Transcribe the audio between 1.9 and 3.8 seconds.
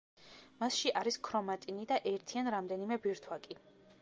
და ერთი ან რამდენიმე ბირთვაკი.